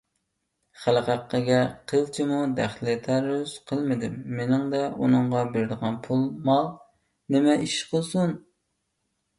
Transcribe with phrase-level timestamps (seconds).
[0.85, 1.59] خەلق ھەققىگە
[1.91, 6.77] قىلچىمۇ دەخلى- تەرۇز قىلمىدىم، مېنىڭدە ئۇنىڭغا بېرىدىغان پۇل- مال
[7.37, 8.37] نېمە ئىش قىلسۇن؟